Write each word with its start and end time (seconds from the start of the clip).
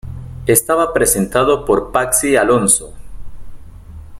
Estaba 0.47 0.93
presentado 0.93 1.63
por 1.63 1.91
Patxi 1.91 2.35
Alonso. 2.35 2.95